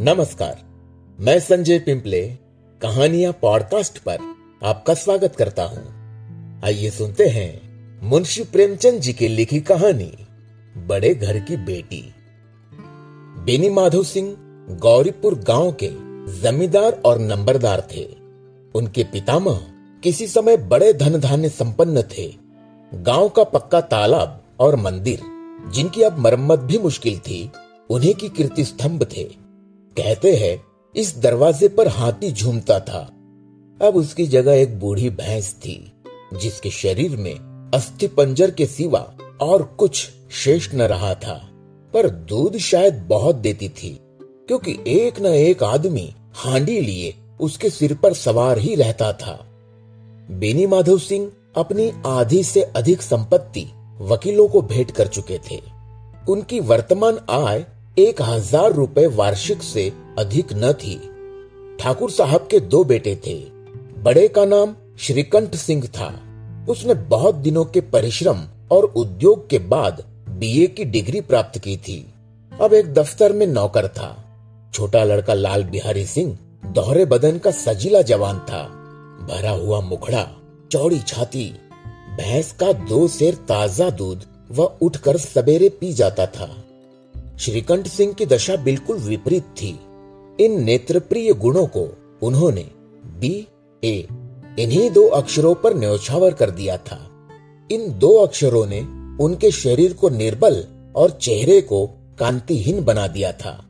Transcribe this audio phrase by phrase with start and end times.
[0.00, 0.58] नमस्कार,
[1.20, 2.20] मैं संजय पिंपले,
[2.80, 4.18] कहानियाँ पॉडकास्ट पर
[4.62, 10.12] आपका स्वागत करता हूँ। आइए सुनते हैं मुंशी प्रेमचंद जी की लिखी कहानी,
[10.86, 12.14] बड़े घर की बेटी।
[13.44, 14.36] बेनी माधव सिंह
[14.76, 15.90] गौरीपुर गाँव के
[16.40, 18.04] जमींदार और नंबरदार थे।
[18.74, 19.60] उनके पितामह
[20.02, 22.32] किसी समय बड़े धन धान्य संपन्न थे।
[22.94, 25.20] गाँव का पक्का तालाब और मंदिर,
[25.72, 27.50] जिनकी अब मरम्मत भी मुश्किल थी,
[27.90, 29.47] उन्हीं की कीर्ति स्तंभ थे।
[29.96, 30.64] कहते हैं,
[30.96, 33.00] इस दरवाजे पर हाथी झूमता था।
[33.82, 35.92] अब उसकी जगह एक बूढ़ी भैंस थी,
[36.34, 41.50] जिसके शरीर में अस्थि पंजर के सिवा और कुछ शेष न रहा था।
[41.94, 47.94] पर दूध शायद बहुत देती थी, क्योंकि एक न एक आदमी हांडी लिए उसके सिर
[47.94, 49.46] पर सवार ही रहता था।
[50.30, 53.66] बेनी माधव सिंह अपनी आधी से अधिक संपत्ति
[54.00, 55.60] वकीलों को भेंट कर चुके थे।
[56.28, 57.66] उनकी वर्तमान आय
[57.98, 60.94] एक हज़ार रुपए वार्षिक से अधिक न थी।
[61.80, 63.34] ठाकुर साहब के दो बेटे थे।
[64.02, 66.08] बड़े का नाम श्रीकंठ सिंह था।
[66.68, 71.98] उसने बहुत दिनों के परिश्रम और उद्योग के बाद बीए की डिग्री प्राप्त की थी।
[72.52, 74.10] अब एक दफ्तर में नौकर था।
[74.74, 76.36] छोटा लड़का लाल बिहारी सिंह
[76.74, 78.62] दोहरे बदन का सजीला जवान था।
[79.28, 80.26] भरा हुआ मुखड़ा,
[80.72, 81.44] चौड़ी छाती,
[82.18, 86.48] भैंस का दो शेर ताज़ा दूध वह उठकर सवेरे पी जाता था।
[87.38, 89.80] श्रीकंठ सिंह की दशा बिल्कुल विपरीत थी।
[90.40, 92.70] इन नेत्रप्रिय गुणों को उन्होंने
[93.04, 93.46] बी,
[93.84, 94.08] ए,
[94.58, 97.28] इन्हीं दो अक्षरों पर न्यौछावर कर दिया था।
[97.70, 98.80] इन दो अक्षरों ने
[99.24, 100.66] उनके शरीर को निर्बल
[100.96, 101.86] और चेहरे को
[102.18, 103.66] कांतिहीन बना दिया था।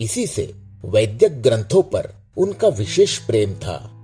[0.00, 3.94] इसी से वैद्यक ग्रंथों पर उनका विशेष प्रेम था।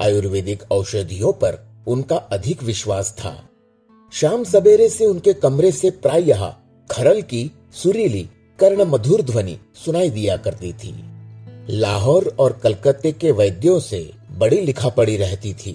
[0.00, 3.48] आयुर्वेदिक औषधियों पर उनका अधिक विश्वास था।
[4.12, 6.54] शाम सवेरे से उनके कमरे से प्रायः
[6.90, 10.94] खरल की सुरीली कर्ण मधुर ध्वनि सुनाई दिया करती थी।
[11.70, 15.72] लाहौर और कलकत्ते के वैद्यों से बड़ी लिखा पड़ी रहती थी।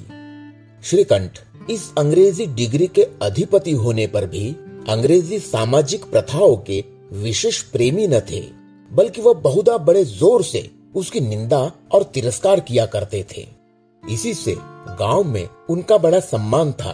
[0.83, 4.49] श्रीकंठ इस अंग्रेज़ी डिग्री के अधिपति होने पर भी
[4.89, 8.39] अंग्रेज़ी सामाजिक प्रथाओं के विशेष प्रेमी न थे,
[8.91, 13.47] बल्कि वह बहुधा बड़े ज़ोर से उसकी निंदा और तिरस्कार किया करते थे।
[14.03, 14.55] इसी से
[14.99, 16.93] गाँव में उनका बड़ा सम्मान था।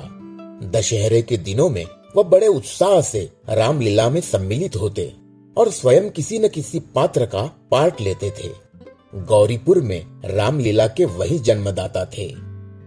[0.71, 1.85] दशहरे के दिनों में
[2.15, 5.11] वह बड़े उत्साह से रामलीला में सम्मिलित होते।
[5.57, 7.41] और स्वयं किसी न किसी पात्र का
[7.71, 8.49] पार्ट लेते थे।
[9.15, 12.33] गौरीपुर में रामलीला के वही जन्मदाता थे।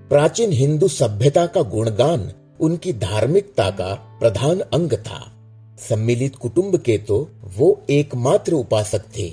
[0.09, 5.33] प्राचीन हिंदू सभ्यता का गुणगान उनकी धार्मिकता का प्रधान अंग था।
[5.89, 9.33] सम्मिलित कुटुंब के तो वो एकमात्र उपासक थे।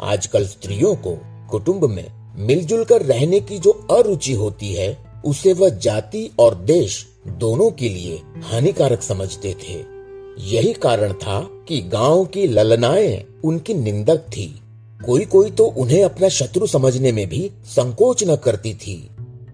[0.00, 1.18] आजकल स्त्रियों को
[1.50, 2.06] कुटुंब में
[2.46, 7.88] मिलजुल कर रहने की जो अरुचि होती है, उसे वह जाति और देश दोनों के
[7.88, 9.95] लिए हानिकारक समझते थे।
[10.38, 14.62] यही कारण था कि गाँव की ललनाएँ उनकी निंदक थी।
[15.06, 19.10] कोई कोई तो उन्हें अपना शत्रु समझने में भी संकोच न करती थी।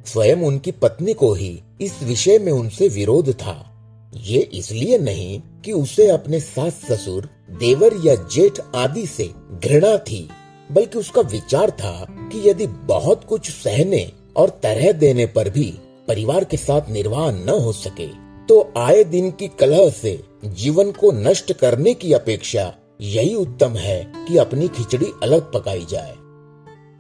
[0.07, 3.69] स्वयं उनकी पत्नी को ही इस विषय में उनसे विरोध था।
[4.17, 9.31] ये इसलिए नहीं कि उसे अपने सास ससुर देवर या जेठ आदि से
[9.65, 10.29] घृणा थी,
[10.73, 15.73] बल्कि उसका विचार था कि यदि बहुत कुछ सहने और तरह देने पर भी
[16.09, 18.07] परिवार के साथ निर्वाह न हो सके
[18.49, 24.13] तो आए दिन की कलह से जीवन को नष्ट करने की अपेक्षा यही उत्तम है
[24.17, 26.13] कि अपनी खिचड़ी अलग पकाई जाए।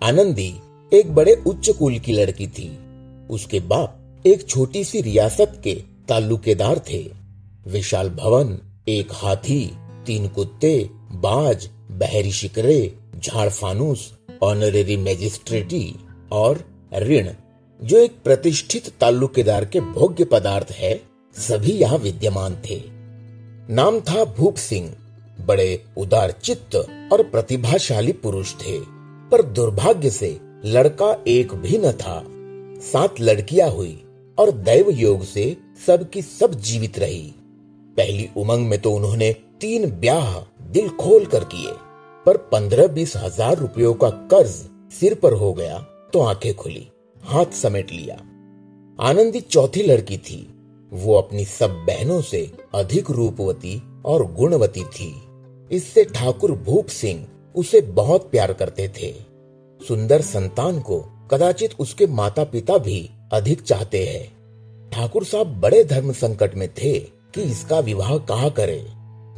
[0.03, 0.54] आनंदी
[0.92, 2.78] एक बड़े उच्च कुल की लड़की थी।
[3.31, 7.10] उसके बाप एक छोटी सी रियासत के ताल्लुकेदार थे।
[7.66, 8.58] विशाल भवन,
[8.88, 9.70] एक हाथी,
[10.06, 15.94] तीन कुत्ते, बाज, बहरी शिकरे, झाड़ फानूस, ऑनरेरी मैजिस्ट्रेटी
[16.32, 16.64] और
[16.97, 17.28] ऋण।
[17.82, 21.02] जो एक प्रतिष्ठित ताल्लुकेदार के भोग्य पदार्थ है,
[21.36, 22.91] सभी यहाँ विद्यमान थे।
[23.72, 24.90] नाम था भूप सिंह।
[25.46, 26.74] बड़े उदार चित्त
[27.12, 28.78] और प्रतिभाशाली पुरुष थे,
[29.30, 30.28] पर दुर्भाग्य से
[30.66, 32.22] लड़का एक भी न था।
[32.82, 33.94] सात लड़कियाँ हुई
[34.38, 35.56] और दैव योग से
[35.86, 37.34] सबकी सब जीवित रही।
[37.96, 40.38] पहली उमंग में तो उन्होंने तीन ब्याह
[40.72, 41.72] दिल खोल कर किए,
[42.26, 45.78] पर पंद्रह बीस हज़ार रुपयों का कर्ज सिर पर हो गया
[46.12, 46.88] तो आँखें खुली,
[47.22, 48.20] हाथ समेट लिया।
[48.98, 50.46] आनंदी चौथी लड़की थी।
[50.92, 55.22] वो अपनी सब बहनों से अधिक रूपवती और गुणवती थी।
[55.70, 59.14] इससे ठाकुर भूप सिंह उसे बहुत प्यार करते थे।
[59.88, 61.00] सुंदर संतान को
[61.30, 64.42] कदाचित उसके माता पिता भी अधिक चाहते हैं।
[64.90, 66.98] ठाकुर साहब बड़े धर्म संकट में थे
[67.34, 68.86] कि इसका विवाह कहा करे।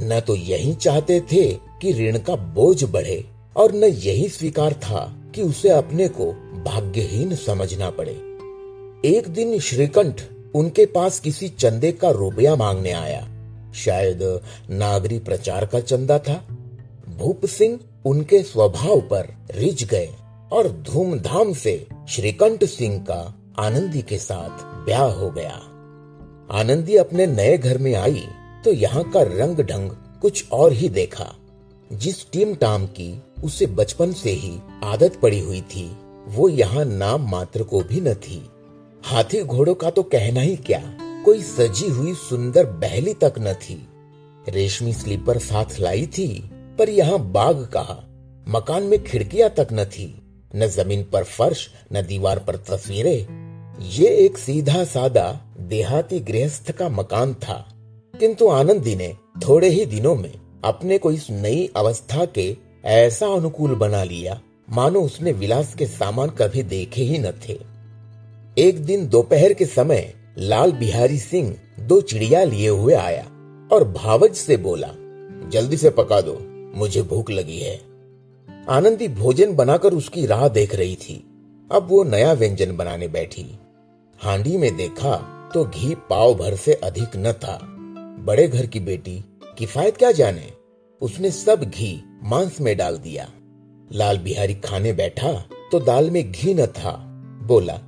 [0.01, 3.25] न तो यही चाहते थे कि ऋण का बोझ बढ़े
[3.57, 6.33] और न यही स्वीकार था कि उसे अपने को
[6.65, 8.21] भाग्यहीन समझना पड़े।
[9.09, 10.23] एक दिन श्रीकंठ
[10.55, 13.21] उनके पास किसी चंदे का रुपया मांगने आया।
[13.75, 14.23] शायद
[14.71, 16.35] नागरी प्रचार का चंदा था।
[17.19, 20.09] भूप सिंह उनके स्वभाव पर रिझ गए
[20.53, 25.61] और धूमधाम से श्रीकंठ सिंह का आनंदी के साथ ब्याह हो गया।
[26.51, 28.25] आनंदी अपने नए घर में आई
[28.65, 29.91] तो यहाँ का रंग ढंग
[30.23, 31.33] कुछ और ही देखा।
[31.93, 35.91] जिस टीम टाम की उसे बचपन से ही आदत पड़ी हुई थी,
[36.27, 38.43] वो यहाँ नाम मात्र को भी न थी।
[39.07, 40.99] हाथी घोड़ों का तो कहना ही क्या?
[41.25, 43.89] कोई सजी हुई सुंदर बहली तक न थी।
[44.49, 48.05] रेशमी स्लीपर साथ लाई थी, पर यहाँ बाग कहा
[48.49, 50.23] मकान में खिड़कियाँ तक न थी।
[50.57, 53.27] न ज़मीन पर फर्श, न दीवार पर तस्वीरें।
[53.81, 57.73] ये एक सीधा सादा, देहाती गृहस्थ का मकान था।
[58.21, 59.17] किंतु आनंदी ने,
[59.49, 60.33] थोड़े ही दिनों में,
[60.65, 64.41] अपने को इस नई अवस्था के ऐसा अनुकूल बना लिया।
[64.71, 67.74] मानो उसने विलास के सामान कभी देखे ही न थे।
[68.59, 73.23] एक दिन दोपहर के समय लाल बिहारी सिंह दो चिड़िया लिए हुए आया
[73.73, 74.89] और भावज से बोला,
[75.51, 76.39] जल्दी से पका दो,
[76.79, 77.81] मुझे भूख लगी है।
[78.69, 81.15] आनंदी भोजन बनाकर उसकी राह देख रही थी।
[81.73, 83.47] अब वो नया व्यंजन बनाने बैठी।
[84.19, 85.17] हांडी में देखा
[85.55, 87.59] तो घी पाव भर से अधिक न था।
[88.21, 89.25] बड़े घर की बेटी,
[89.59, 90.53] किफायत क्या जाने?
[91.03, 93.29] उसने सब घी मांस में डाल दिया।
[93.93, 95.33] लाल बिहारी खाने बैठा
[95.73, 96.93] तो दाल में घी न था।
[97.43, 97.81] बोला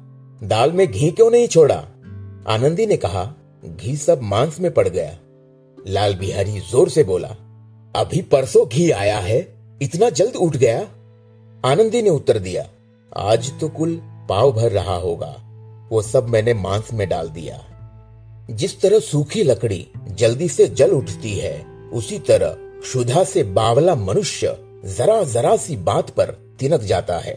[0.45, 1.75] दाल में घी क्यों नहीं छोड़ा?
[2.49, 3.25] आनंदी ने कहा,
[3.65, 5.17] घी सब मांस में पड़ गया।
[5.89, 7.29] लाल बिहारी ज़ोर से बोला,
[7.95, 9.39] अभी परसों घी आया है,
[9.83, 10.81] इतना जल्द उठ गया?
[11.65, 12.67] आनंदी ने उत्तर दिया,
[13.17, 15.35] आज तो कुल पाव भर रहा होगा,
[15.93, 17.65] वो सब मैंने मांस में डाल दिया।
[18.51, 24.57] जिस तरह सूखी लकड़ी जल्दी से जल उठती है, उसी तरह क्षुधा से बावला मनुष्य
[24.85, 26.31] जरा जरा सी बात पर
[26.61, 27.37] तिनक जाता है।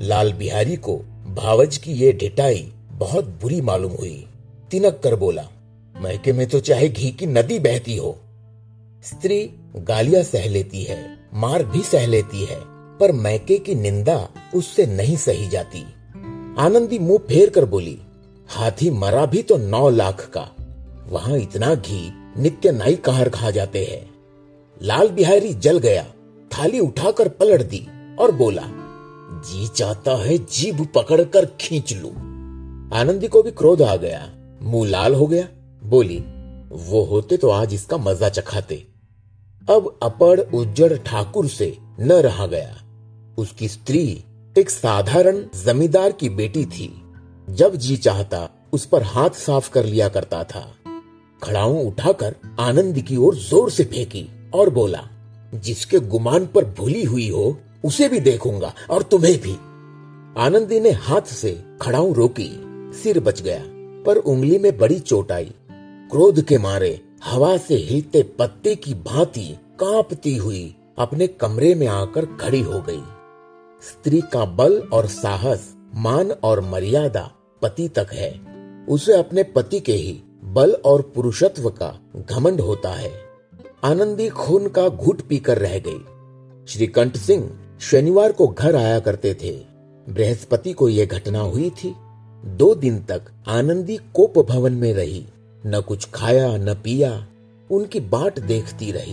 [0.00, 1.00] लाल बिहारी को
[1.32, 4.26] भावज की ये ढिटाई बहुत बुरी मालूम हुई।
[4.70, 5.42] तिनक कर बोला
[5.94, 8.16] मैके में तो चाहे घी की नदी बहती हो।
[9.04, 9.38] स्त्री
[9.78, 10.98] गालियाँ सह लेती है,
[11.34, 12.58] मार भी सह लेती है,
[13.00, 15.82] पर मैके की निंदा उससे नहीं सही जाती।
[16.58, 17.98] आनंदी मुँह फेर कर बोली,
[18.48, 20.48] हाथी मरा भी तो नौ लाख का।
[21.08, 24.10] वहाँ इतना घी नित्य नाई कहार खा जाते हैं।
[24.76, 26.04] लाल बिहारी जल गया,
[26.50, 27.86] थाली उठाकर पलट दी
[28.18, 28.68] और बोला
[29.42, 32.08] जी चाहता है जीभ पकड़कर खींच लू।
[32.96, 34.30] आनंदी को भी क्रोध आ गया।
[34.62, 35.46] मुँह लाल हो गया।
[35.84, 36.18] बोली,
[36.72, 38.86] वो होते तो आज इसका मज़ा चखाते।
[39.70, 42.76] अब अपड़ उज्जड़ ठाकुर से न रहा गया।
[43.38, 44.24] उसकी स्त्री
[44.58, 47.02] एक साधारण जमींदार की बेटी थी।
[47.50, 50.74] जब जी चाहता, उस पर हाथ साफ़ कर लिया करता था।
[51.42, 55.08] खड़ाऊ उठाकर आनंद की ओर ज़ोर से फेंकी और बोला,
[55.54, 59.52] जिसके गुमान पर भूली हुई हो उसे भी देखूँगा और तुम्हें भी।
[60.42, 62.50] आनंदी ने हाथ से खड़ाऊ रोकी।
[63.02, 63.62] सिर बच गया,
[64.06, 65.54] पर उंगली में बड़ी चोट आई।
[66.10, 72.26] क्रोध के मारे हवा से हिलते पत्ते की भांति कांपती हुई अपने कमरे में आकर
[72.26, 73.02] खड़ी हो गई।
[73.82, 77.32] स्त्री का बल और साहस, मान और मर्यादा
[77.62, 78.40] पति तक है।
[78.88, 82.00] उसे अपने पति के ही बल और पुरुषत्व का
[82.30, 83.12] घमंड होता है।
[83.84, 85.98] आनंदी खून का घुट पीकर रह गई।
[86.66, 87.50] श्रीकंठ सिंह
[87.90, 89.50] शनिवार को घर आया करते थे।
[90.08, 91.94] बृहस्पति को यह घटना हुई थी।
[92.44, 95.26] दो दिन तक आनंदी कोप भवन में रही।
[95.66, 97.26] न कुछ खाया, न पिया,
[97.70, 99.12] उनकी बाट देखती रही।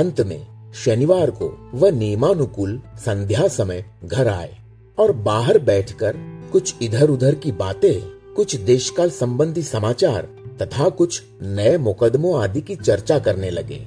[0.00, 4.56] अंत में शनिवार को वह नियमानुकूल संध्या समय घर आए
[4.98, 6.16] और बाहर बैठकर
[6.52, 10.28] कुछ इधर उधर की बातें, कुछ देशकाल संबंधी समाचार
[10.62, 13.86] तथा कुछ नए मुकदमों आदि की चर्चा करने लगे।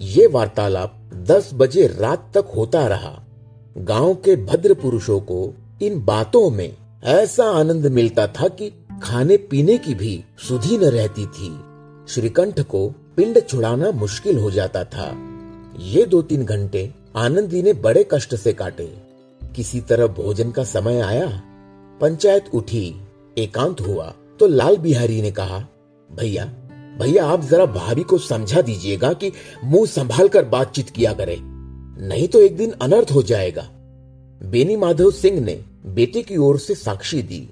[0.00, 3.24] ये वार्तालाप दस बजे रात तक होता रहा।
[3.78, 8.70] गाँव के भद्र पुरुषों को इन बातों में ऐसा आनंद मिलता था कि
[9.02, 11.50] खाने पीने की भी सुधी न रहती थी।
[12.08, 15.06] श्रीकंठ को पिंड छुड़ाना मुश्किल हो जाता था।
[15.80, 18.92] ये दो तीन घंटे आनंदी ने बड़े कष्ट से काटे।
[19.56, 21.42] किसी तरह भोजन का समय आया।
[22.00, 22.94] पंचायत उठी,
[23.38, 25.66] एकांत हुआ तो लाल बिहारी ने कहा,
[26.10, 26.44] भैया
[26.98, 29.32] भैया, आप जरा भाभी को समझा दीजिएगा कि
[29.64, 31.36] मुँह संभाल कर बातचीत किया करे।
[31.96, 33.62] नहीं तो एक दिन अनर्थ हो जाएगा।
[34.42, 35.54] बेनी माधव सिंह ने
[35.86, 37.48] बेटे की ओर से साक्षी दी।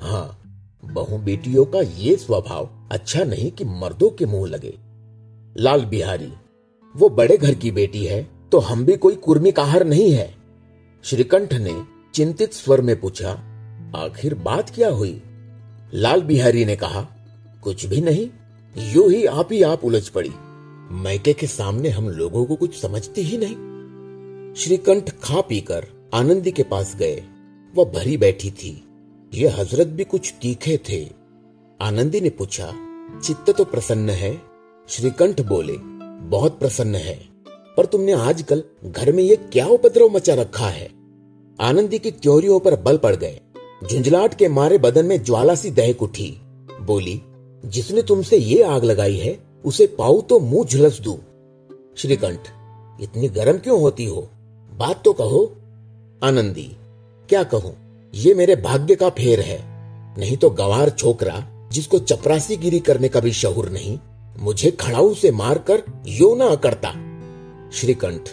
[0.00, 0.38] हाँ
[0.84, 4.74] बहु बेटियों का ये स्वभाव अच्छा नहीं कि मर्दों के मुँह लगे।
[5.56, 6.32] लाल बिहारी,
[6.94, 8.22] वो बड़े घर की बेटी है
[8.52, 10.34] तो हम भी कोई कुर्मी काहर नहीं है।
[11.04, 11.74] श्रीकंठ ने
[12.14, 13.30] चिंतित स्वर में पूछा,
[13.96, 15.20] आखिर बात क्या हुई?
[15.94, 17.06] लाल बिहारी ने कहा,
[17.62, 18.28] कुछ भी नहीं,
[18.76, 20.32] यू ही आप ही आप उलझ पड़ी।
[21.02, 23.56] मैके के सामने हम लोगों को कुछ समझते ही नहीं।
[24.56, 27.22] श्रीकंठ खा पीकर आनंदी के पास गए।
[27.74, 28.84] वह भरी बैठी थी।
[29.34, 31.08] ये हज़रत भी कुछ तीखे थे।
[31.80, 32.72] आनंदी ने पूछा,
[33.24, 34.42] चित्त तो प्रसन्न है?
[34.88, 35.76] श्रीकंठ बोले,
[36.28, 37.28] बहुत प्रसन्न है।
[37.76, 40.90] पर तुमने आजकल घर में ये क्या उपद्रव मचा रखा है?
[41.60, 43.40] आनंदी की त्योरियों पर बल पड़ गए।
[43.90, 46.40] झुंझलाट के मारे बदन में ज्वाला सी दहक उठी।
[46.80, 47.22] बोली,
[47.64, 51.18] जिसने तुमसे ये आग लगाई है, उसे पाऊ तो मुँह झुलस दू।
[51.96, 52.40] श्रीकंठ,
[53.00, 54.28] इतनी गर्म क्यों होती हो?
[54.72, 55.44] बात तो कहो,
[56.22, 56.70] आनंदी,
[57.28, 57.74] क्या कहूँ,
[58.12, 59.58] ये मेरे भाग्य का फेर है।
[60.18, 63.98] नहीं तो गवार छोकरा, जिसको चपरासी गिरी करने का भी शहूर नहीं,
[64.38, 66.90] मुझे खड़ाऊ से मारकर यो ना करता
[67.72, 68.28] श्रीकंठ,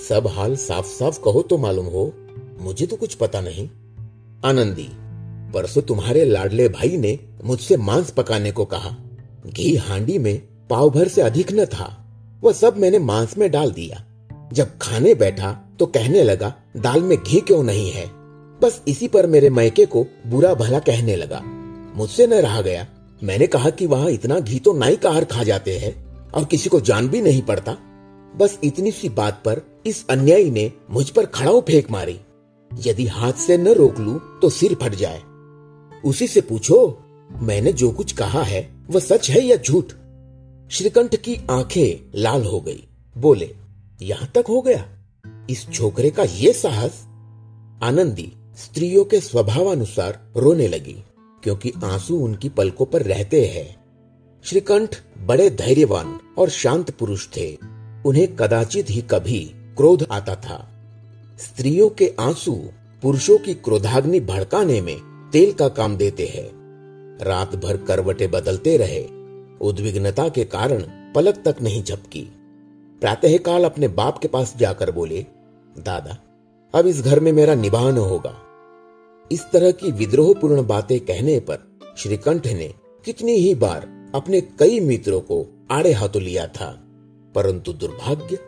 [0.00, 2.12] सब हाल साफ़ साफ़ कहो तो मालूम हो,
[2.60, 3.68] मुझे तो कुछ पता नहीं।
[4.44, 4.88] आनंदी,
[5.54, 8.96] परसों तुम्हारे लाडले भाई ने मुझसे मांस पकाने को कहा,
[9.46, 10.36] घी हांडी में
[10.70, 11.86] पाव भर से अधिक न था,
[12.42, 14.04] वह सब मैंने मांस में डाल दिया।
[14.52, 18.06] जब खाने बैठा तो कहने लगा, दाल में घी क्यों नहीं है?
[18.62, 21.40] बस इसी पर मेरे मैके को बुरा भला कहने लगा।
[21.96, 22.86] मुझसे न रहा गया।
[23.22, 26.80] मैंने कहा कि वहाँ इतना घी तो नाई कार खा जाते हैं और किसी को
[26.80, 27.76] जान भी नहीं पड़ता।
[28.36, 32.20] बस इतनी सी बात पर इस अन्यायी ने मुझ पर खड़ाऊ फेंक मारी।
[32.86, 35.22] यदि हाथ से न रोक लू तो सिर फट जाए।
[36.04, 36.98] उसी से पूछो,
[37.32, 39.84] मैंने जो कुछ कहा है, वह सच है या झूठ?
[40.70, 43.54] श्रीकंठ की आँखें लाल हो गई। बोले
[44.02, 44.88] यहाँ तक हो गया।
[45.50, 47.04] इस छोकरे का ये साहस
[47.82, 51.04] आनंदी स्त्रियों के स्वभावानुसार रोने लगी,
[51.42, 53.84] क्योंकि आँसू उनकी पलकों पर रहते हैं।
[54.44, 57.58] श्रीकंठ बड़े धैर्यवान और शांत पुरुष थे।
[58.06, 60.70] उन्हें कदाचित ही कभी क्रोध आता था।
[61.38, 62.52] स्त्रियों के आँसू
[63.02, 66.64] पुरुषों की क्रोधाग्नि भड़काने में तेल का काम देते हैं।
[67.22, 69.04] रात भर करवटे बदलते रहे।
[69.60, 70.82] उद्विग्नता के कारण
[71.14, 72.32] पलक तक नहीं झपकी।
[73.04, 75.26] प्रातःकाल अपने बाप के पास जाकर बोले,
[75.78, 76.16] दादा,
[76.74, 78.34] अब इस घर में मेरा निबाह न होगा।
[79.32, 85.20] इस तरह की विद्रोहपूर्ण बातें कहने पर श्रीकंठ ने कितनी ही बार अपने कई मित्रों
[85.20, 86.70] को आड़े हाथों लिया था,
[87.34, 88.38] परंतु दुर्भाग्य,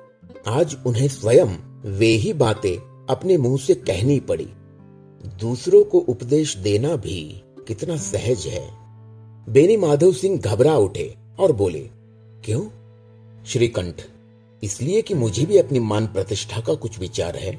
[0.47, 1.55] आज उन्हें स्वयं
[1.99, 4.49] वे ही बातें अपने मुँह से कहनी पड़ी।
[5.41, 8.69] दूसरों को उपदेश देना भी कितना सहज है।
[9.49, 11.91] बेनी माधव सिंह घबरा उठे और बोले,
[12.45, 12.69] क्यों?
[13.45, 14.03] श्रीकंठ
[14.63, 17.57] इसलिए कि मुझे भी अपनी मान प्रतिष्ठा का कुछ विचार है।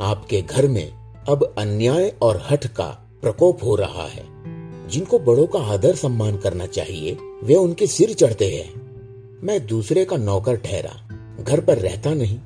[0.00, 0.92] आपके घर में
[1.28, 4.40] अब अन्याय और हठ का प्रकोप हो रहा है।
[4.88, 8.90] जिनको बड़ों का आदर सम्मान करना चाहिए, वे उनके सिर चढ़ते हैं।
[9.42, 11.08] मैं दूसरे का नौकर ठहरा,
[11.44, 12.38] घर पर रहता नहीं।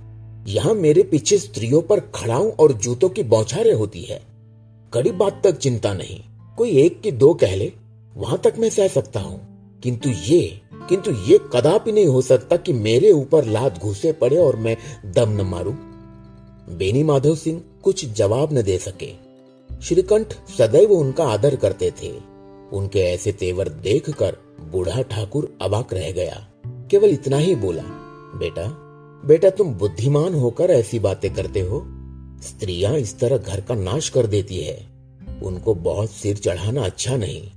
[0.47, 4.23] यहाँ मेरे पीछे स्त्रियों पर खड़ाऊ और जूतों की बौछारें होती है।
[4.93, 6.21] कड़ी बात तक चिंता नहीं।
[6.57, 7.73] कोई एक की दो कह ले,
[8.17, 12.73] वहाँ तक मैं सह सकता हूँ। किंतु ये किंतु ये कदापि नहीं हो सकता कि
[12.73, 14.77] मेरे ऊपर लात घुसे पड़े और मैं
[15.07, 15.73] दम न मारू।
[16.77, 19.13] बेनी माधव सिंह कुछ जवाब न दे सके।
[19.83, 22.13] श्रीकंठ सदैव उनका आदर करते थे।
[22.73, 24.37] उनके ऐसे तेवर देखकर
[24.73, 27.83] बूढ़ा ठाकुर अबाक रह गया। केवल इतना ही बोला,
[28.39, 28.81] बेटा
[29.25, 31.81] बेटा, तुम बुद्धिमान होकर ऐसी बातें करते हो।
[32.43, 34.87] स्त्रियाँ इस तरह घर का नाश कर देती है।
[35.43, 37.51] उनको बहुत सिर चढ़ाना अच्छा नहीं।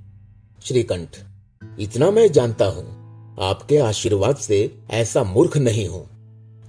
[0.64, 1.08] श्रीकंठ,
[1.80, 2.97] इतना मैं जानता हूँ।
[3.40, 6.08] आपके आशीर्वाद से ऐसा मूर्ख नहीं हूँ।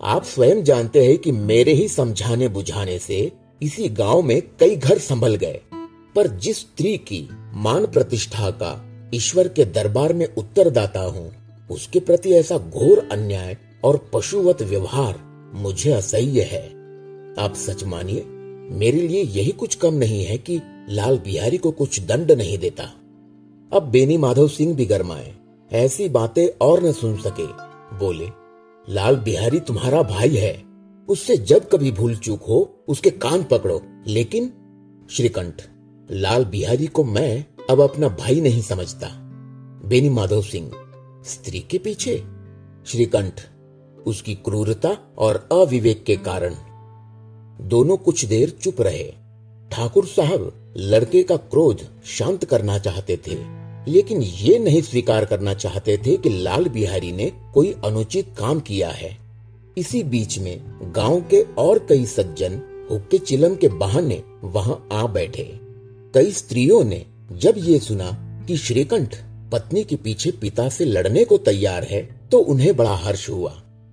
[0.04, 4.98] आप स्वयं जानते हैं कि मेरे ही समझाने बुझाने से इसी गाँव में कई घर
[4.98, 5.60] संभल गए।
[6.16, 11.32] पर जिस स्त्री की मान प्रतिष्ठा का ईश्वर के दरबार में उत्तरदाता हूँ,
[11.72, 15.20] उसके प्रति ऐसा घोर अन्याय और पशुवत व्यवहार
[15.54, 16.66] मुझे असह्य है।
[17.46, 18.24] आप सच मानिए,
[18.78, 20.60] मेरे लिए यही कुछ कम नहीं है कि
[20.90, 22.84] लाल बिहारी को कुछ दंड नहीं देता।
[23.74, 25.34] अब बेनी माधव सिंह भी गरमाए
[25.72, 27.46] ऐसी बातें और न सुन सके।
[27.98, 28.30] बोले,
[28.94, 30.64] लाल बिहारी तुम्हारा भाई है।
[31.10, 34.54] उससे जब कभी भूल चूक हो, उसके कान पकड़ो। लेकिन,
[35.12, 35.64] श्रीकंठ,
[36.12, 39.08] लाल बिहारी को मैं अब अपना भाई नहीं समझता।
[39.86, 40.72] बेनी माधव सिंह,
[41.26, 42.24] स्त्री के पीछे?
[42.86, 43.34] श्रीकंठ,
[44.08, 46.56] उसकी क्रूरता और अविवेक के कारण।
[47.68, 49.14] दोनों कुछ देर चुप रहे।
[49.72, 53.59] ठाकुर साहब लड़के का क्रोध शांत करना चाहते थे।
[53.90, 58.90] लेकिन ये नहीं स्वीकार करना चाहते थे कि लाल बिहारी ने कोई अनुचित काम किया
[58.90, 59.18] है।
[59.78, 60.62] इसी बीच में
[60.96, 62.60] गाँव के और कई सज्जन
[62.92, 65.44] हुक्के चिलम के बहाने वहाँ आ बैठे।
[66.14, 68.12] कई स्त्रियों ने जब ये सुना
[68.48, 69.16] कि श्रीकंठ
[69.52, 73.52] पत्नी के पीछे पिता से लड़ने को तैयार है तो उन्हें बड़ा हर्ष हुआ।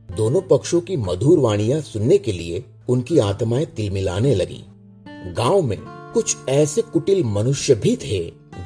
[0.08, 4.64] दोनों पक्षों की मधुर वाणिया सुनने के लिए उनकी आत्माएँ तिलमिलाने लगी।
[5.36, 5.78] गाँव में
[6.14, 8.18] कुछ ऐसे कुटिल मनुष्य भी थे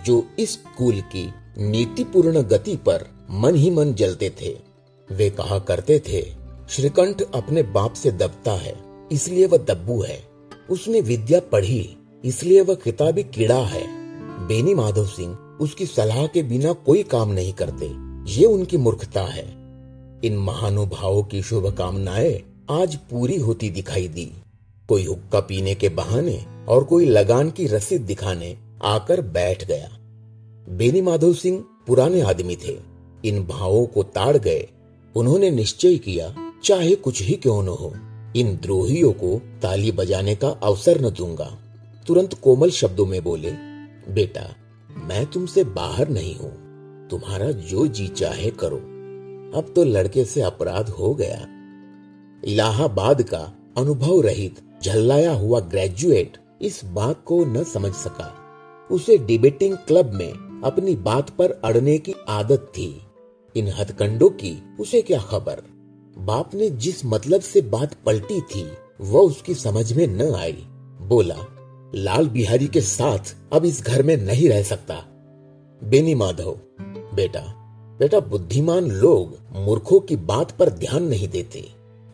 [0.07, 4.57] जो इस स्कूल की नीतिपूर्ण गति पर मन ही मन जलते थे।
[5.11, 6.23] वे कहा करते थे,
[6.69, 8.75] श्रीकंठ अपने बाप से दबता है,
[9.13, 10.19] इसलिए वह दब्बू है।
[10.71, 13.85] उसने विद्या पढ़ी, इसलिए वह किताबी कीड़ा है।
[14.47, 17.87] बेनी माधव सिंह उसकी सलाह के बिना कोई काम नहीं करते,
[18.33, 19.45] ये उनकी मूर्खता है।
[20.25, 24.33] इन महानुभावों की शुभकामनाएँ आज पूरी होती दिखाई दी।
[24.89, 29.89] कोई हुक्का पीने के बहाने और कोई लगान की रसीद दिखाने आकर बैठ गया।
[30.77, 32.79] बेनी माधव सिंह पुराने आदमी थे।
[33.25, 34.69] इन भावों को ताड़ गए।
[35.17, 37.95] उन्होंने निश्चय किया, चाहे कुछ ही क्यों न हो,
[38.37, 41.59] इन द्रोहियों को ताली बजाने का अवसर न दूँगा।
[42.07, 43.51] तुरंत कोमल शब्दों में बोले,
[44.13, 44.55] बेटा,
[45.05, 46.61] मैं तुमसे बाहर नहीं हूँ।
[47.09, 48.77] तुम्हारा जो जी चाहे करो।
[49.59, 51.47] अब तो लड़के से अपराध हो गया।
[52.45, 58.40] इलाहाबाद का अनुभव रहित झल्लाया हुआ ग्रेजुएट इस बात को न समझ सका।
[58.91, 63.01] उसे डिबेटिंग क्लब में अपनी बात पर अड़ने की आदत थी।
[63.57, 65.63] इन हथकंडों की उसे क्या खबर?
[66.19, 68.71] बाप ने जिस मतलब से बात पलटी थी,
[69.01, 70.65] वह उसकी समझ में न आई।
[71.01, 71.37] बोला,
[71.95, 74.95] लाल बिहारी के साथ अब इस घर में नहीं रह सकता।
[75.85, 76.59] बेनी माधव,
[77.15, 77.57] बेटा
[77.99, 81.69] बेटा बुद्धिमान लोग मूर्खों की बात पर ध्यान नहीं देते।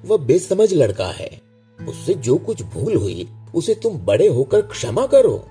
[0.04, 1.40] वह बेसमझ लड़का है।
[1.88, 5.44] उससे जो कुछ भूल हुई, उसे तुम बड़े होकर क्षमा करो।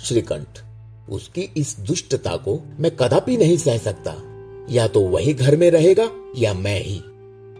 [0.00, 0.60] श्रीकंठ,
[1.10, 4.14] उसकी इस दुष्टता को मैं कदापि नहीं सह सकता।
[4.70, 6.98] या तो वही घर में रहेगा, या मैं ही।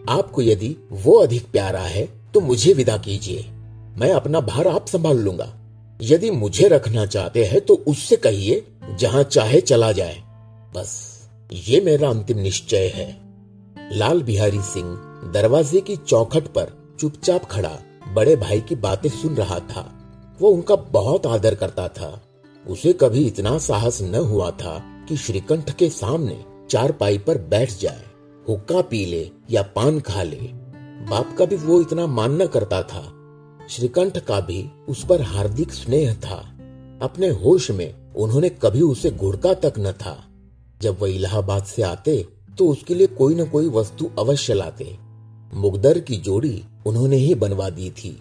[0.09, 3.45] आपको यदि वो अधिक प्यारा है तो मुझे विदा कीजिए।
[3.97, 5.53] मैं अपना भार आप संभाल लूँगा।
[6.01, 8.65] यदि मुझे रखना चाहते हैं तो उससे कहिए,
[8.99, 10.21] जहाँ चाहे चला जाए।
[10.75, 11.19] बस,
[11.53, 13.17] ये मेरा अंतिम निश्चय है।
[13.91, 14.95] लाल बिहारी सिंह
[15.33, 17.79] दरवाजे की चौखट पर चुपचाप खड़ा,
[18.13, 20.02] बड़े भाई की बातें सुन रहा था।
[20.39, 22.21] वो उनका बहुत आदर करता था।
[22.65, 24.77] उसे कभी इतना साहस न हुआ था
[25.09, 28.03] कि श्रीकंठ के सामने चार पाई पर बैठ जाए,
[28.49, 30.39] हुक्का पी ले या पान खा ले।
[31.09, 33.03] बाप का भी वो इतना मान न करता था।
[33.69, 36.37] श्रीकंठ का भी उस पर हार्दिक स्नेह था।
[37.01, 40.17] अपने होश में उन्होंने कभी उसे घुड़का तक न था।
[40.81, 42.25] जब वह इलाहाबाद से आते
[42.57, 44.97] तो उसके लिए कोई न कोई वस्तु अवश्य लाते।
[45.53, 48.19] मुगदर की जोड़ी उन्होंने ही बनवा दी थी।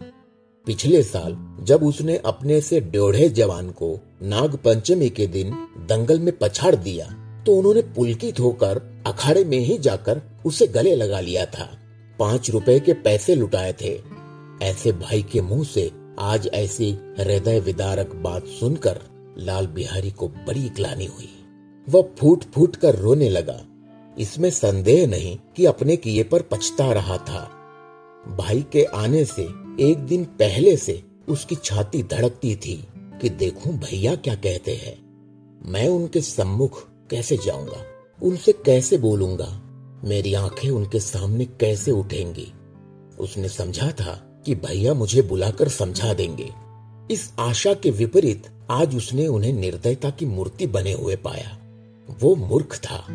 [0.67, 5.51] पिछले साल जब उसने अपने से डेढ़े जवान को नाग पंचमी के दिन
[5.89, 7.07] दंगल में पछाड़ दिया
[7.47, 11.79] तो उन्होंने पुलकित होकर अखाड़े में ही जाकर उसे गले लगा लिया था।
[12.19, 14.01] पाँच रुपए के पैसे लुटाए थे।
[14.63, 19.01] ऐसे भाई के मुँह से आज ऐसी हृदय विदारक बात सुनकर
[19.39, 21.31] लाल बिहारी को बड़ी ग्लानी हुई।
[21.89, 23.61] वह फूट फूट कर रोने लगा।
[24.19, 27.51] इसमें संदेह नहीं कि अपने किए पर पछता रहा था।
[28.29, 34.15] भाई के आने से एक दिन पहले से उसकी छाती धड़कती थी कि देखूँ भैया
[34.15, 34.97] क्या कहते हैं।
[35.67, 37.85] मैं उनके सम्मुख कैसे जाऊँगा?
[38.23, 39.63] उनसे कैसे बोलूँगा?
[40.05, 42.53] मेरी आँखें उनके सामने कैसे उठेंगी?
[43.19, 46.51] उसने समझा था कि भैया मुझे बुलाकर समझा देंगे।
[47.15, 51.59] इस आशा के विपरीत आज उसने उन्हें निर्दयता की मूर्ति बने हुए पाया।
[52.21, 53.07] वो मूर्ख था,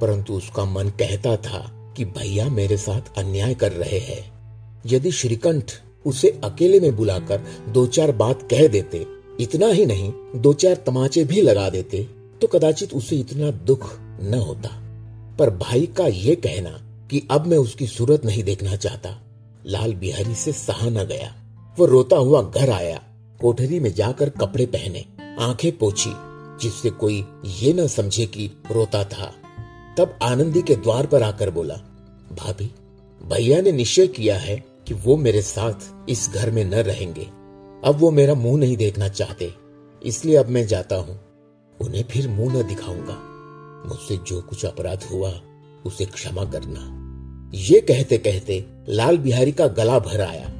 [0.00, 4.32] परंतु उसका मन कहता था कि भैया मेरे साथ अन्याय कर रहे हैं।
[4.86, 5.72] यदि श्रीकंठ
[6.06, 9.06] उसे अकेले में बुलाकर दो चार बात कह देते।
[9.40, 12.02] इतना ही नहीं, दो चार तमाचे भी लगा देते
[12.40, 14.68] तो कदाचित उसे इतना दुख न होता।
[15.38, 16.70] पर भाई का ये कहना
[17.10, 19.10] कि अब मैं उसकी सूरत नहीं देखना चाहता,
[19.66, 21.34] लाल बिहारी से सहा न गया।
[21.78, 23.00] वो रोता हुआ घर आया,
[23.40, 25.04] कोठरी में जाकर कपड़े पहने,
[25.40, 26.12] आँखें पोछी,
[26.62, 29.32] जिससे कोई ये न समझे कि रोता था।
[29.98, 31.74] तब आनंदी के द्वार पर आकर बोला,
[32.32, 32.70] भाभी,
[33.20, 37.24] भैया ने निश्चय किया है कि वो मेरे साथ इस घर में न रहेंगे।
[37.84, 39.52] अब वो मेरा मुँह नहीं देखना चाहते,
[40.02, 41.20] इसलिए अब मैं जाता हूँ।
[41.80, 43.18] उन्हें फिर मुँह न दिखाऊँगा।
[43.88, 45.30] मुझसे जो कुछ अपराध हुआ,
[45.86, 46.98] उसे क्षमा करना।
[47.54, 50.50] ये कहते कहते लाल बिहारी का गला भर आया।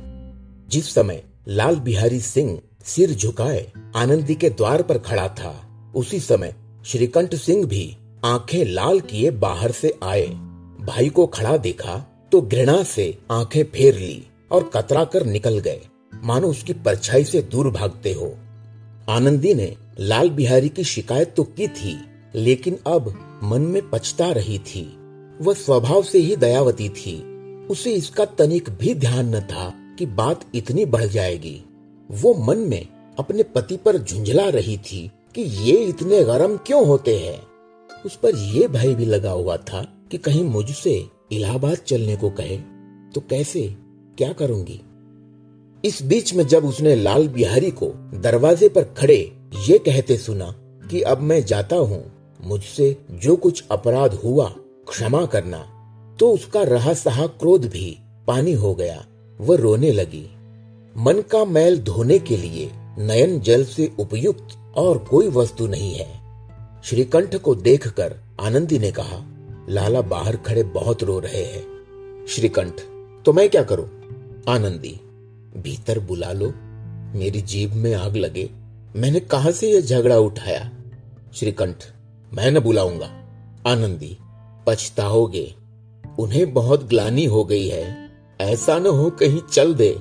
[0.68, 5.54] जिस समय लाल बिहारी सिंह सिर झुकाए, आनंदी के द्वार पर खड़ा था,
[5.94, 6.54] उसी समय
[6.86, 10.26] श्रीकंठ सिंह भी आँखें लाल किए बाहर से आए।
[10.80, 11.94] भाई को खड़ा देखा
[12.32, 15.80] तो घृणा से आँखें फेर ली और कतरा कर निकल गए।
[16.24, 18.36] मानो उसकी परछाई से दूर भागते हो।
[19.08, 22.00] आनंदी ने लाल बिहारी की शिकायत तो की थी,
[22.34, 23.14] लेकिन अब
[23.44, 24.96] मन में पछता रही थी।
[25.40, 27.22] वह स्वभाव से ही दयावती थी।
[27.66, 31.64] उसे इसका तनिक भी ध्यान न था कि बात इतनी बढ़ जाएगी।
[32.10, 32.86] वो मन में
[33.18, 37.42] अपने पति पर झुंझला रही थी कि ये इतने गरम क्यों होते हैं।
[38.06, 42.56] उस पर यह भय भी लगा हुआ था कि कहीं मुझसे इलाहाबाद चलने को कहे
[43.14, 43.62] तो कैसे?
[44.18, 44.80] क्या करूँगी?
[45.84, 49.18] इस बीच में जब उसने लाल बिहारी को दरवाजे पर खड़े
[49.68, 50.54] ये कहते सुना
[50.90, 52.04] कि अब मैं जाता हूँ,
[52.44, 54.48] मुझसे जो कुछ अपराध हुआ,
[54.88, 55.58] क्षमा करना
[56.20, 59.04] तो उसका रहा सहा क्रोध भी पानी हो गया,
[59.40, 60.24] वह रोने लगी।
[60.96, 66.80] मन का मैल धोने के लिए नयन जल से उपयुक्त और कोई वस्तु नहीं है।
[66.84, 69.24] श्रीकंठ को देखकर आनंदी ने कहा
[69.68, 71.72] लाला बाहर खड़े बहुत रो रहे हैं।
[72.28, 72.80] श्रीकंठ
[73.24, 73.86] तो मैं क्या करूँ?
[74.48, 75.00] आनंदी,
[75.56, 76.52] भीतर बुला लो।
[77.18, 78.50] मेरी जीभ में आग लगे।
[78.96, 80.72] मैंने कहा से यह झगड़ा उठाया?
[81.34, 81.76] श्रीकंठ,
[82.34, 83.06] मैं न बुलाऊँगा।
[83.66, 84.18] आनंदी,
[84.66, 85.54] पछताओगे।
[86.18, 89.98] उन्हें बहुत ग्लानी हो गई है। ऐसा न हो कहीं चल दे।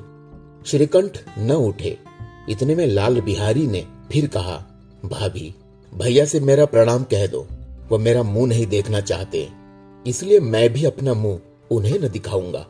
[0.65, 1.97] श्रीकंठ न उठे।
[2.49, 4.67] इतने में लाल बिहारी ने फिर कहा,
[5.05, 5.55] भाभी,
[5.93, 7.47] भैया से मेरा प्रणाम कह दो।
[7.91, 9.49] वो मेरा मुँह नहीं देखना चाहते।
[10.07, 11.39] इसलिए मैं भी अपना मुँह
[11.71, 12.67] उन्हें न दिखाऊँगा।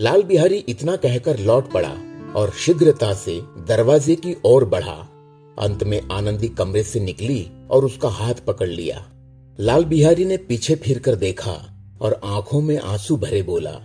[0.00, 1.96] लाल बिहारी इतना कहकर लौट पड़ा
[2.36, 5.08] और शीघ्रता से दरवाजे की ओर बढ़ा।
[5.58, 9.06] अंत में आनंदी कमरे से निकली और उसका हाथ पकड़ लिया।
[9.60, 11.52] लाल बिहारी ने पीछे फिरकर देखा
[12.00, 13.80] और आँखों में आँसू भरे बोला,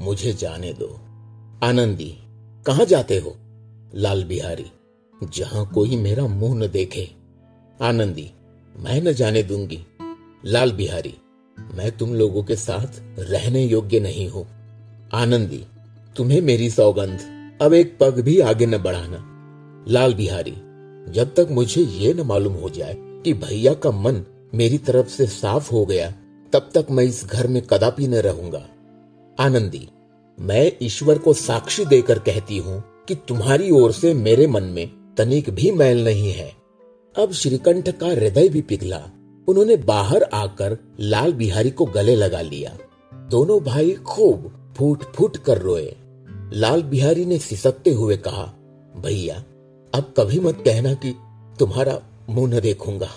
[0.00, 1.00] मुझे जाने दो।
[1.66, 2.18] आनंदी,
[2.66, 3.36] कहा जाते हो?
[3.94, 4.66] लाल बिहारी,
[5.32, 7.10] जहाँ कोई मेरा मुँह न देखे।
[7.82, 8.30] आनंदी,
[8.76, 9.86] मैं न जाने दूँगी।
[10.46, 11.14] लाल बिहारी,
[11.74, 12.86] मैं तुम लोगों के साथ
[13.18, 14.46] रहने योग्य नहीं हूँ।
[15.12, 15.64] आनंदी,
[16.16, 17.20] तुम्हें मेरी सौगंध,
[17.62, 19.24] अब एक पग भी आगे न बढ़ाना।
[19.88, 20.54] लाल बिहारी,
[21.12, 25.26] जब तक मुझे ये न मालूम हो जाए कि भैया का मन मेरी तरफ़ से
[25.26, 26.10] साफ़ हो गया,
[26.52, 28.68] तब तक मैं इस घर में कदापि न रहूँगा।
[29.38, 29.88] आनंदी,
[30.40, 35.50] मैं ईश्वर को साक्षी देकर कहती हूँ कि तुम्हारी ओर से मेरे मन में तनिक
[35.50, 36.52] भी मैल नहीं है।
[37.18, 39.10] अब श्रीकंठ का हृदय भी पिघला
[39.48, 42.76] उन्होंने बाहर आकर लाल बिहारी को गले लगा लिया।
[43.30, 45.94] दोनों भाई खूब फूट फूट कर रोए।
[46.52, 48.44] लाल बिहारी ने सिसकते हुए कहा,
[48.96, 49.42] भैया,
[49.94, 51.14] अब कभी मत कहना कि
[51.58, 53.08] तुम्हारा मुँह न देखूँगा।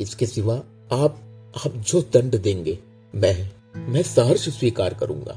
[0.00, 0.54] इसके सिवा
[0.92, 1.18] आप
[1.66, 2.78] आप जो दंड देंगे,
[3.14, 3.50] मैं
[3.88, 5.34] मैं सहर्ष स्वीकार करूँगा।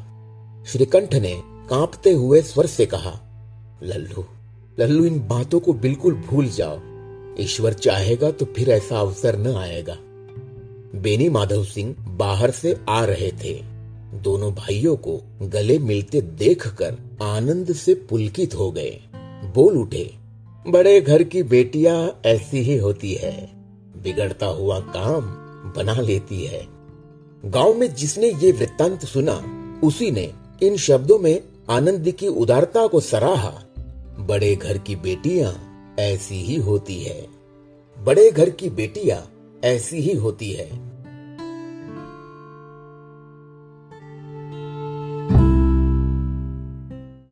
[0.67, 1.33] श्रीकंठ ने
[1.69, 3.19] कांपते हुए स्वर से कहा,
[3.83, 4.25] लल्लू
[4.79, 6.79] लल्लू, इन बातों को बिल्कुल भूल जाओ।
[7.39, 9.97] ईश्वर चाहेगा तो फिर ऐसा अवसर न आएगा।
[10.95, 13.61] बेनी माधव सिंह बाहर से आ रहे थे।
[14.13, 18.99] दोनों भाइयों को गले मिलते देखकर आनंद से पुलकित हो गए।
[19.55, 20.13] बोल उठे,
[20.67, 23.49] बड़े घर की बेटियाँ ऐसी ही होती है।
[24.03, 25.21] बिगड़ता हुआ काम
[25.77, 26.67] बना लेती है।
[27.45, 29.41] गाँव में जिसने ये वृत्तांत सुना,
[29.83, 33.63] उसी ने इन शब्दों में आनंद की उदारता को सराहा।
[34.19, 37.27] बड़े घर की बेटियाँ ऐसी ही होती है।
[37.99, 39.31] बड़े घर की बेटियाँ
[39.63, 40.84] ऐसी ही होती है।